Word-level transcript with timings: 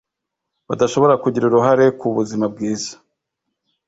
badashobora 0.67 1.13
kugira 1.23 1.45
uruhare 1.47 1.85
ku 1.99 2.07
buzima 2.17 2.45
bwiza 2.53 2.93